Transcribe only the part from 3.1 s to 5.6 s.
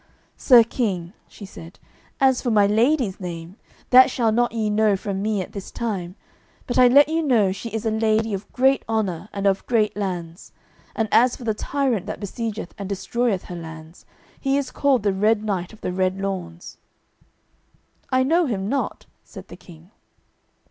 name, that shall not ye know from me at